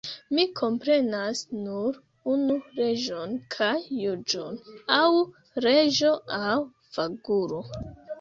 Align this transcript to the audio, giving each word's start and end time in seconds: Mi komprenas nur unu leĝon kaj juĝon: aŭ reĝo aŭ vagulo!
Mi 0.35 0.43
komprenas 0.59 1.41
nur 1.65 1.99
unu 2.35 2.55
leĝon 2.77 3.35
kaj 3.55 3.73
juĝon: 4.05 4.57
aŭ 4.95 5.03
reĝo 5.67 6.11
aŭ 6.39 6.57
vagulo! 6.97 7.61